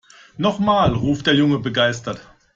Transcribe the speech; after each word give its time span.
Noch 0.35 0.57
mal!, 0.57 0.93
ruft 0.95 1.27
der 1.27 1.35
Junge 1.35 1.59
begeistert. 1.59 2.27